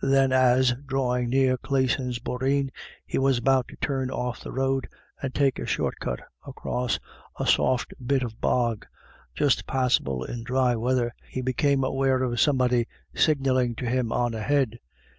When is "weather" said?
10.76-11.12